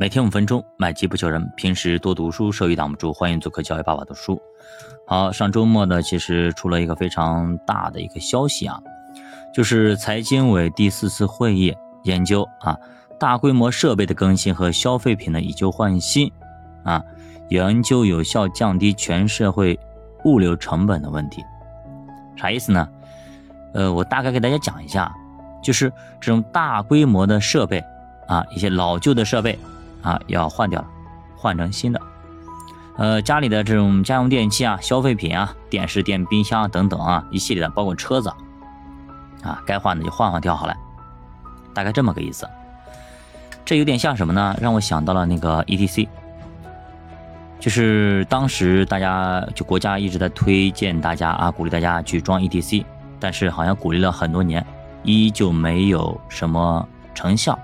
[0.00, 1.44] 每天五分钟，买机不求人。
[1.56, 3.12] 平时多读书，收益挡不住。
[3.12, 4.40] 欢迎做客教育爸爸读书。
[5.04, 8.80] 好，上周末呢，其实出了一个非常大的一个消息啊，
[9.52, 11.74] 就是财经委第四次会议
[12.04, 12.78] 研究啊，
[13.18, 16.30] 大规模设备的更新和消费品的以旧换新
[16.84, 17.02] 啊，
[17.48, 19.76] 研究有效降低全社会
[20.24, 21.42] 物流成本的问题。
[22.36, 22.88] 啥意思呢？
[23.74, 25.12] 呃，我大概给大家讲一下，
[25.60, 27.82] 就是这种大规模的设备
[28.28, 29.58] 啊，一些老旧的设备。
[30.02, 30.88] 啊，要换掉了，
[31.36, 32.00] 换成新的。
[32.96, 38.28] 呃，家里的这种家用电器啊、消费品啊、电视、电冰箱等等啊，一系列的，包括车子
[39.42, 40.74] 啊，该换的就换换掉好了。
[41.72, 42.48] 大概这么个意思。
[43.64, 44.56] 这有点像什么呢？
[44.60, 46.08] 让我想到了那个 ETC，
[47.60, 52.84] 就是当时大家就国家一直在推荐大家啊，鼓励大家去装 ETC，
[53.20, 54.66] 但是好像鼓励了很多年，
[55.04, 57.56] 依旧没有什么成效。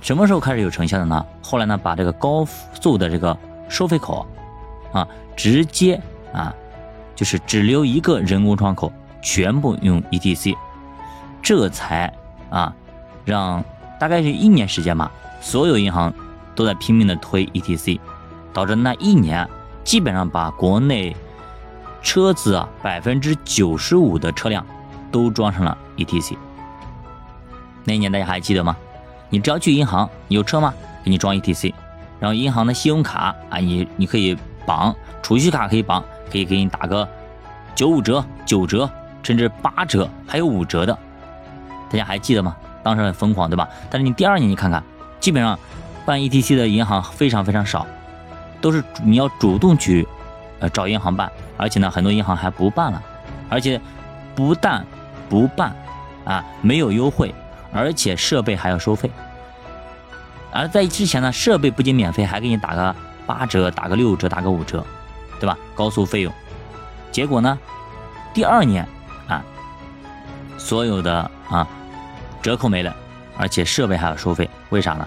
[0.00, 1.24] 什么时候开始有成效的呢？
[1.42, 2.44] 后来呢，把这个高
[2.80, 3.36] 速的这个
[3.68, 4.26] 收费口，
[4.92, 6.00] 啊，直接
[6.32, 6.54] 啊，
[7.14, 10.56] 就是只留一个人工窗口，全部用 ETC，
[11.42, 12.12] 这才
[12.48, 12.74] 啊，
[13.24, 13.62] 让
[13.98, 16.12] 大概是一年时间吧，所有银行
[16.54, 18.00] 都在拼命的推 ETC，
[18.52, 19.46] 导致那一年
[19.84, 21.14] 基本上把国内
[22.02, 24.64] 车子啊百分之九十五的车辆
[25.12, 26.36] 都装上了 ETC。
[27.84, 28.74] 那一年大家还记得吗？
[29.30, 30.74] 你只要去银行，你有车吗？
[31.02, 31.72] 给你装 ETC，
[32.18, 34.36] 然后银行的信用卡啊，你你可以
[34.66, 37.08] 绑，储蓄卡可以绑，可以给你打个
[37.74, 38.90] 九五折、九折，
[39.22, 40.92] 甚至八折，还有五折的，
[41.90, 42.54] 大家还记得吗？
[42.82, 43.68] 当时很疯狂，对吧？
[43.88, 44.82] 但是你第二年你看看，
[45.20, 45.58] 基本上
[46.04, 47.86] 办 ETC 的银行非常非常少，
[48.60, 50.06] 都是你要主动去
[50.58, 53.02] 呃找银行办，而且呢，很多银行还不办了，
[53.48, 53.80] 而且
[54.34, 54.84] 不但
[55.28, 55.74] 不办
[56.24, 57.34] 啊，没有优惠。
[57.72, 59.08] 而且设备还要收费，
[60.52, 62.96] 而在之前呢，设备不仅免费，还给你打个
[63.26, 64.84] 八折、打个六折、打个五折，
[65.38, 65.56] 对吧？
[65.74, 66.32] 高速费用。
[67.12, 67.56] 结果呢，
[68.34, 68.84] 第二年
[69.28, 69.44] 啊，
[70.58, 71.66] 所有的啊
[72.42, 72.92] 折扣没了，
[73.36, 75.06] 而且设备还要收费，为啥呢？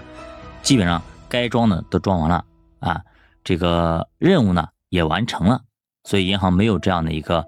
[0.62, 2.44] 基本上该装的都装完了
[2.80, 3.02] 啊，
[3.44, 5.60] 这个任务呢也完成了，
[6.04, 7.44] 所以银行没有这样的一个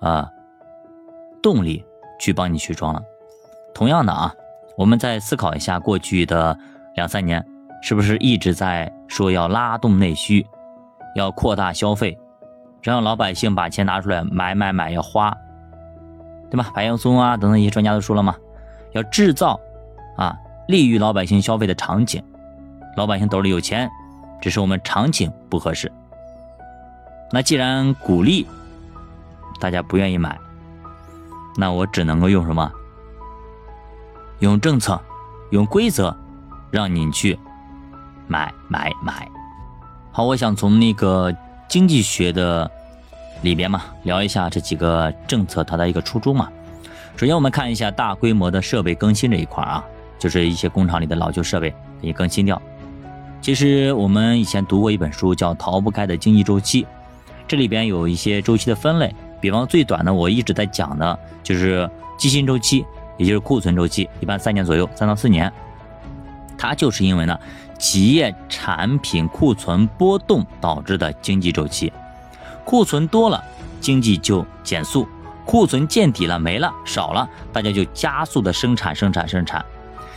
[0.00, 0.28] 啊
[1.42, 1.82] 动力
[2.20, 3.02] 去帮你去装了。
[3.72, 4.34] 同样的啊。
[4.80, 6.58] 我们再思考一下，过去的
[6.94, 7.44] 两三年，
[7.82, 10.46] 是不是一直在说要拉动内需，
[11.14, 12.18] 要扩大消费，
[12.80, 15.36] 让老百姓把钱拿出来买买买，要花，
[16.50, 16.72] 对吧？
[16.74, 18.34] 白岩松啊等等一些专家都说了嘛，
[18.92, 19.60] 要制造
[20.16, 20.34] 啊
[20.66, 22.24] 利于老百姓消费的场景，
[22.96, 23.86] 老百姓兜里有钱，
[24.40, 25.92] 只是我们场景不合适。
[27.30, 28.46] 那既然鼓励
[29.60, 30.38] 大家不愿意买，
[31.58, 32.72] 那我只能够用什么？
[34.40, 35.00] 用政策，
[35.50, 36.14] 用规则，
[36.70, 37.38] 让你去
[38.26, 39.28] 买买买。
[40.12, 41.34] 好，我想从那个
[41.68, 42.68] 经济学的
[43.42, 46.48] 里边嘛，聊一下这几个政策它的一个初衷嘛。
[47.16, 49.84] 首先，我们看一下大规模的设备更新这一块啊，
[50.18, 51.68] 就是一些工厂里的老旧设备
[52.00, 52.60] 给你更新掉。
[53.42, 56.82] 其实我们以前读过一本书，叫《逃不开的经济周期》，
[57.46, 62.86] 这里边有一些周期的分类，比方最短的，我一直在讲的就是基薪周期。
[63.20, 65.52] 也就是库存周期，一般三年左右，三到四年。
[66.56, 67.38] 它就是因为呢，
[67.78, 71.92] 企业产品库存波动导致的经济周期。
[72.64, 73.44] 库存多了，
[73.78, 75.06] 经济就减速；
[75.44, 79.62] 库存见底了，没了，少了，大家就加速的生产、生产、生产，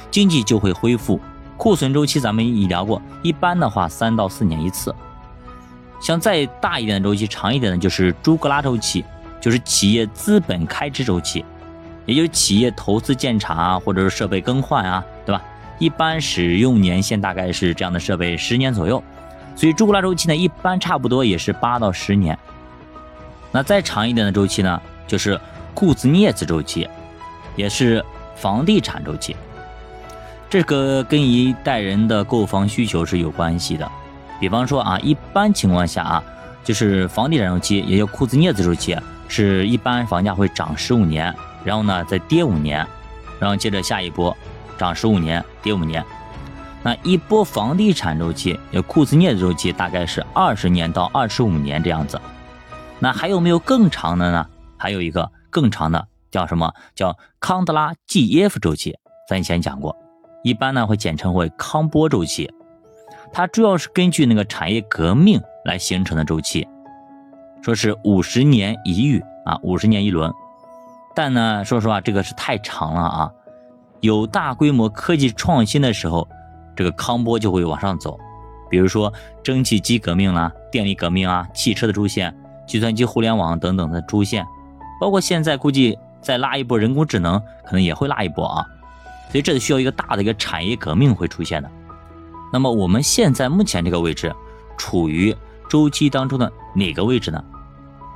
[0.09, 1.19] 经济就会恢复。
[1.58, 4.96] 库存周期咱们已聊过，一般的话三到四年一次。
[6.00, 9.03] 像再大一点的周期，长一点的，就是朱格拉周期，
[9.42, 11.44] 就是企业资本开支周期。
[12.06, 15.41] 也就是企业投资建厂啊，或者是设备更换啊，对吧？
[15.80, 19.03] 一般使用年限大概是这样的设备十年左右，
[19.56, 22.38] 所以朱古拉周期呢，一般差不多也是八到十年。
[23.52, 25.40] 那再长一点的周期呢，就是
[25.74, 26.88] 库兹涅茨周期，
[27.56, 28.03] 也是
[28.36, 29.36] 房地产周期。
[30.50, 33.92] 这个跟一代人的购房需求是有关系的。
[34.39, 36.24] 比方说啊，一般情况下啊，
[36.63, 38.95] 就是房地产周期，也叫库兹涅茨周期，
[39.27, 41.33] 是一般房价会涨十五年。
[41.63, 42.86] 然后呢，再跌五年，
[43.39, 44.36] 然后接着下一波，
[44.77, 46.04] 涨十五年，跌五年。
[46.83, 52.19] 那一波房地产周期，有库兹涅的周期，大概是二十年到二十五年这样子。
[53.00, 54.45] 那还有没有更长的呢？
[54.77, 56.74] 还有一个更长的，叫什么？
[56.94, 58.98] 叫康德拉 GF 周期。
[59.30, 59.95] 咱以前讲过，
[60.44, 62.51] 一般呢会简称为康波周期。
[63.31, 66.68] 它主要是根据那个产业革命来形成的周期，
[67.62, 70.30] 说是五十年一遇啊，五十年一轮。
[71.15, 73.31] 但呢，说实话，这个是太长了啊。
[74.01, 76.27] 有大规模科技创新的时候，
[76.75, 78.19] 这个康波就会往上走。
[78.69, 79.13] 比如说
[79.44, 82.36] 蒸汽机革命啦、电力革命啊、汽车的出现、
[82.68, 84.45] 计算机互联网等等的出现，
[85.00, 88.65] 包括现在估计再拉一波人工智能，可能也会拉一波啊。
[89.30, 91.69] 所以这需要一个大的一个产业革命会出现的。
[92.51, 94.36] 那么我们现在目前这个位置，
[94.77, 95.36] 处于
[95.69, 97.44] 周期当中的哪个位置呢？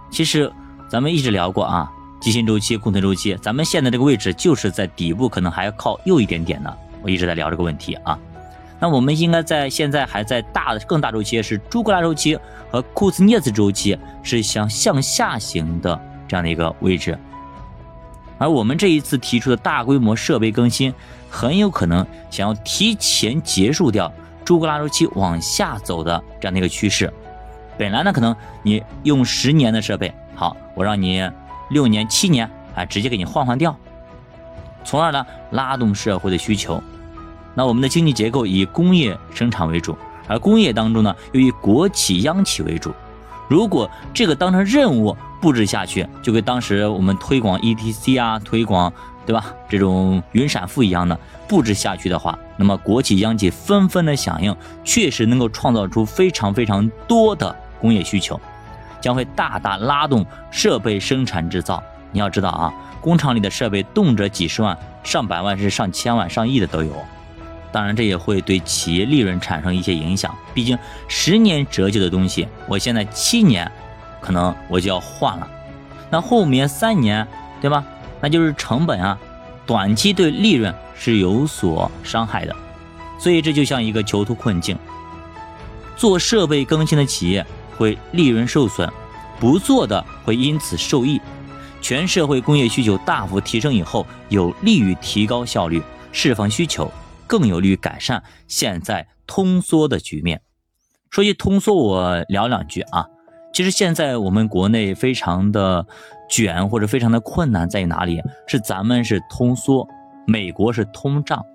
[0.10, 0.52] 其实
[0.90, 6.74] 咱们一直聊过啊，基薪周期、库存周期，咱们现在这个位置就是在底部，可能还要靠右一点点呢。
[7.02, 8.18] 我一直在聊这个问题啊。
[8.80, 12.38] 那我们应该在现在还在大的更大周期，是朱格拉周期
[12.70, 17.18] 和库兹涅茨周期，是向向下行的这样的一个位置。
[18.38, 20.94] 而我们这一次提出的大规模设备更新，
[21.30, 24.12] 很有可能想要提前结束掉
[24.46, 27.12] 朱格拉周期往下走的这样的一个趋势。
[27.80, 31.28] 本来呢，可能你用十年的设备，好，我让你
[31.70, 33.76] 六年、七年，啊，直接给你换换掉，
[34.84, 36.82] 从而呢拉动社会的需求。
[37.54, 39.98] 那我们的经济结构以工业生产为主，
[40.28, 42.94] 而工业当中呢又以国企、央企为主。
[43.48, 48.92] 如果这个当成任务布置下去，就跟当时我们推广 ETC 啊，推广
[49.26, 49.46] 对吧？
[49.70, 51.18] 这种云闪付一样的
[51.48, 58.40] 布置下去的话，那么国企央企纷纷的响应，确实能够创造出非常非常多的工业需求，
[59.02, 61.84] 将会大大拉动设备生产制造。
[62.12, 66.94] 你要知道啊，工厂里的设备动辄几十万、上百万是上千万、上亿的都有。
[67.72, 70.34] 当然，这也会对企业利润产生一些影响。
[70.54, 70.78] 毕竟
[71.08, 73.70] 十年折旧的东西，我现在七年，
[74.22, 75.48] 可能我就要换了。
[76.10, 77.28] 那后面三年，
[77.62, 77.84] 对吧？
[78.22, 79.20] 那就是成本啊，
[79.66, 82.56] 短期对利润是有所伤害的。
[83.20, 84.78] 所以这就像一个囚徒困境。
[85.98, 87.46] 做设备更新的企业
[87.78, 88.90] 会利润受损，
[89.40, 91.22] 不做的会因此受益。
[91.80, 95.82] 全社会工业需求大幅提升以后，有利于提高效率，
[96.12, 96.92] 释放需求。
[97.28, 100.42] 更有利于改善现在通缩的局面。
[101.10, 103.06] 说起通缩，我聊两句啊。
[103.54, 105.86] 其实现在我们国内非常的
[106.30, 108.22] 卷或者非常的困难在于哪里？
[108.48, 109.86] 是咱们是通缩，
[110.26, 111.46] 美国是通胀。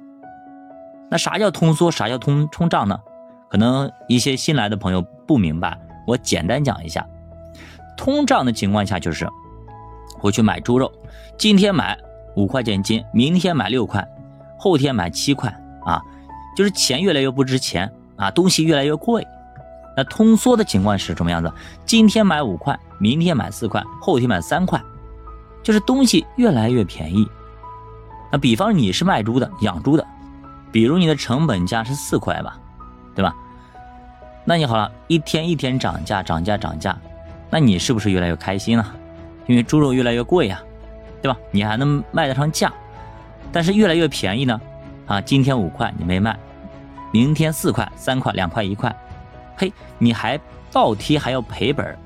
[1.11, 1.91] 那啥叫通缩？
[1.91, 2.99] 啥叫通通胀呢？
[3.49, 7.07] 可能一些新来的朋友不明白，我简单讲一下。
[7.97, 9.29] 通胀的情况下就是，
[10.21, 10.91] 我去买猪肉，
[11.39, 11.99] 今天买
[12.35, 14.07] 五块钱一斤，明天买六块，
[14.59, 15.53] 后天买七块。
[15.85, 16.01] 啊，
[16.57, 19.27] 就是钱越来越不值钱啊，东西越来越贵。
[19.97, 21.53] 那通缩的情况是什么样子？
[21.85, 24.81] 今天买五块，明天买四块，后天买三块，
[25.63, 27.29] 就是东西越来越便宜。
[28.31, 30.07] 那比方你是卖猪的、养猪的，
[30.71, 32.57] 比如你的成本价是四块吧，
[33.15, 33.35] 对吧？
[34.45, 36.99] 那你好了，一天一天涨价、涨价、涨价，
[37.49, 38.85] 那你是不是越来越开心了？
[39.47, 40.61] 因为猪肉越来越贵呀，
[41.21, 41.39] 对吧？
[41.53, 42.73] 你还能卖得上价，
[43.53, 44.61] 但是越来越便宜呢？
[45.07, 46.37] 啊，今天五块你没卖，
[47.13, 48.93] 明天四块、三块、两块、一块，
[49.57, 50.39] 嘿，你还
[50.73, 51.97] 倒贴还要赔本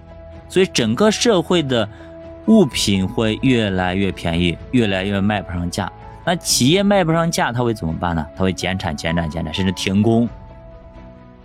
[0.46, 1.88] 所以整个社会的
[2.48, 5.90] 物品会越来越便宜，越来越卖不上价。
[6.22, 8.26] 那企业卖不上价，他会怎么办呢？
[8.36, 10.28] 他会减产、减产、减产，甚至停工。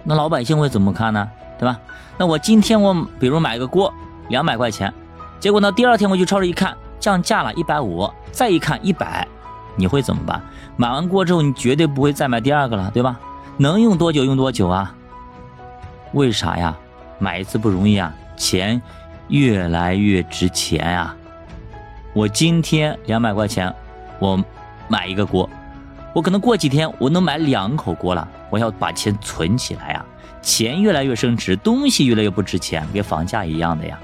[0.03, 1.29] 那老百姓会怎么看呢？
[1.59, 1.79] 对吧？
[2.17, 3.93] 那我今天我比如买个锅
[4.29, 4.91] 两百块钱，
[5.39, 9.27] 结果呢第二天我去超市一看降价了一百五，再一看一百。
[9.75, 10.41] 你会怎么办？
[10.75, 13.19] 买完锅之后，你绝对不会再买第二个了，对吧？
[13.57, 14.93] 能用多久用多久啊？
[16.13, 16.75] 为啥呀？
[17.19, 18.81] 买一次不容易啊，钱
[19.27, 21.15] 越来越值钱呀。
[22.13, 23.73] 我今天两百块钱，
[24.19, 24.43] 我
[24.87, 25.49] 买一个锅，
[26.13, 28.27] 我可能过几天我能买两口锅了。
[28.49, 30.05] 我要把钱存起来呀，
[30.41, 33.97] 钱越来越升值，东西越来越不值钱，跟房价一样的呀。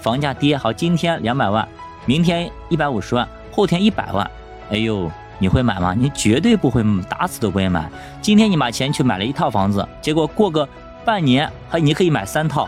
[0.00, 1.68] 房价跌好，今天两百万，
[2.06, 4.28] 明天一百五十万，后天一百万。
[4.70, 5.94] 哎呦，你会买吗？
[5.94, 7.90] 你绝对不会，打死都不会买。
[8.22, 10.66] 今天你把钱去买了一套房子，结果过个
[11.04, 12.66] 半年，还你可以买三套，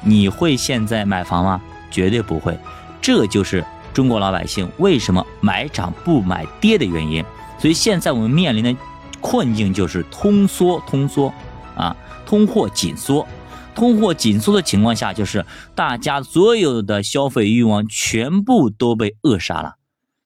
[0.00, 1.60] 你会现在买房吗？
[1.90, 2.56] 绝对不会。
[3.00, 7.24] 这就是中国老百姓为什么买涨不买跌的原因。
[7.62, 8.74] 所以现在我们面临的
[9.20, 11.32] 困境就是通缩，通缩
[11.76, 13.24] 啊，通货紧缩。
[13.72, 19.76] 通货紧缩的情况下，就是大家所有的消费欲望全部都被扼杀了。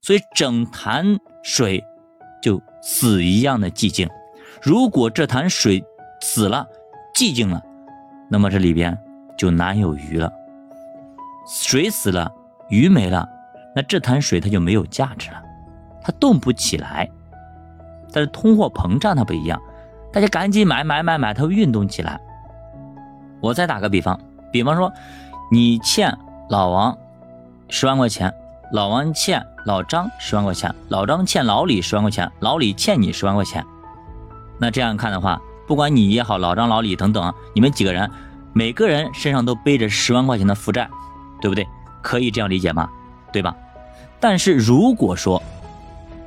[0.00, 1.84] 所以整潭水
[2.42, 4.08] 就死一样的寂静。
[4.62, 5.84] 如果这潭水
[6.22, 6.66] 死了、
[7.14, 7.62] 寂静了，
[8.30, 8.96] 那么这里边
[9.36, 10.32] 就难有鱼了。
[11.46, 12.32] 水死了，
[12.70, 13.28] 鱼没了，
[13.74, 15.42] 那这潭水它就没有价值了，
[16.02, 17.06] 它动不起来。
[18.12, 19.60] 但是通货膨胀它不一样，
[20.12, 22.20] 大家赶紧买买买买，它会运动起来。
[23.40, 24.18] 我再打个比方，
[24.52, 24.92] 比方说
[25.50, 26.16] 你欠
[26.48, 26.96] 老王
[27.68, 28.32] 十万块钱。
[28.72, 33.64] 老王欠老张十万块钱，老张欠老李十万块钱，老李欠你十万块钱。
[34.58, 38.10] 那这样看的话，不管你也好，老张、老李等等，你们几个人，
[38.52, 40.90] 每个人身上都背着十万块钱的负债，
[41.40, 41.64] 对不对？
[42.02, 42.90] 可以这样理解吗？
[43.32, 43.54] 对吧？
[44.18, 45.40] 但是如果说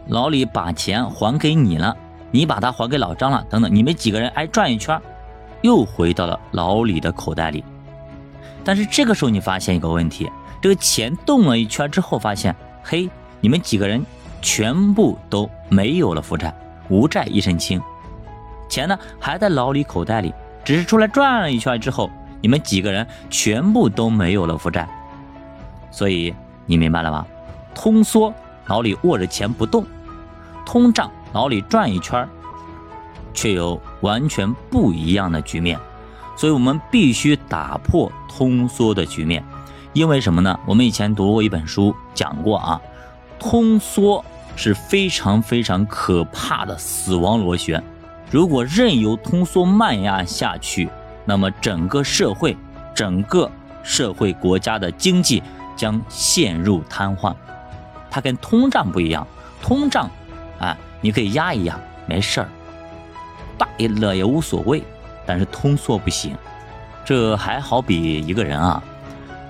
[0.09, 1.95] 老李把钱还给你了，
[2.31, 4.99] 你把它还给老张了，等等，你们几个人哎转一圈，
[5.61, 7.63] 又回到了老李的口袋里。
[8.63, 13.07] 但是这个时候你发现一个问题，这个钱动了一圈之后，发现嘿，
[13.39, 14.03] 你们几个人
[14.41, 16.53] 全部都没有了负债，
[16.89, 17.79] 无债一身轻。
[18.67, 22.09] 钱呢还在老李口袋里，只是出来转了一圈之后，
[22.41, 24.89] 你们几个人全部都没有了负债。
[25.91, 26.33] 所以
[26.65, 27.27] 你明白了吧？
[27.75, 28.33] 通缩，
[28.65, 29.83] 老李握着钱不动；
[30.71, 32.29] 通胀，老李转一圈，
[33.33, 35.79] 却有完全不一样的局面。
[36.37, 39.43] 所以我们必须打破通缩的局面，
[39.93, 40.59] 因为什么呢？
[40.67, 42.79] 我们以前读过一本书，讲过啊，
[43.39, 44.23] 通缩
[44.55, 47.83] 是非常非常可怕的死亡螺旋。
[48.29, 50.87] 如果任由通缩慢压下去，
[51.25, 52.55] 那么整个社会、
[52.93, 53.49] 整个
[53.81, 55.41] 社会国家的经济
[55.75, 57.33] 将陷入瘫痪。
[58.11, 59.25] 它跟通胀不一样，
[59.63, 60.07] 通胀，
[61.01, 62.49] 你可以压一压，没事儿，
[63.57, 64.83] 大了也无所谓。
[65.25, 66.35] 但是通缩不行，
[67.05, 68.83] 这还好比一个人啊，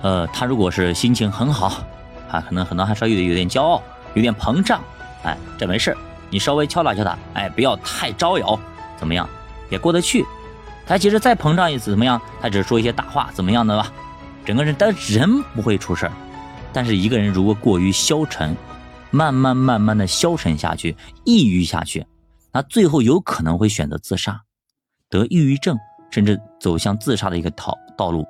[0.02, 1.82] 呃，他如果是心情很好
[2.30, 4.80] 啊，可能可能还稍微有点骄傲，有点膨胀，
[5.22, 5.96] 哎，这没事，
[6.28, 8.60] 你稍微敲打敲打，哎，不要太招摇。
[8.98, 9.26] 怎么样
[9.70, 10.22] 也过得去，
[10.86, 12.20] 他其实再膨胀一次怎么样？
[12.42, 13.90] 他只是说一些大话，怎么样的吧？
[14.44, 16.10] 整个人但人不会出事，
[16.74, 18.54] 但是一个人如果过于消沉，
[19.10, 22.06] 慢慢慢慢的消沉下去，抑郁下去，
[22.52, 24.42] 那最后有可能会选择自杀，
[25.08, 25.78] 得抑郁症，
[26.10, 28.26] 甚至走向自杀的一个道道路。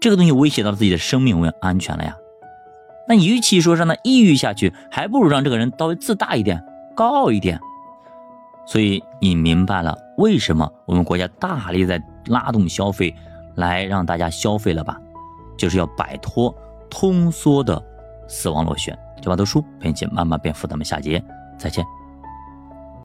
[0.00, 2.16] 这个东西威胁到自己的生命安全了呀。
[3.08, 6.64] 那与其说让他抑郁下去，还不如让这个人稍微自大一点，
[6.94, 7.60] 高傲一点。
[8.66, 13.14] 所以你明白了为什么我们国家大力在拉动消费，
[13.56, 15.00] 来让大家消费了吧？
[15.56, 16.54] 就是要摆脱
[16.88, 17.82] 通缩的
[18.28, 18.96] 死亡螺旋。
[19.20, 21.22] 就把读书并且慢慢变富，咱们下节
[21.58, 21.84] 再见。